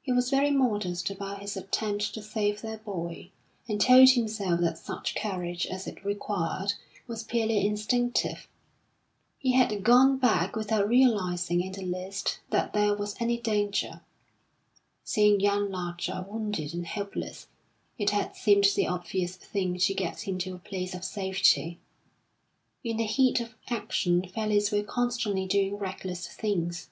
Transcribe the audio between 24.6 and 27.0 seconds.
were constantly doing reckless things.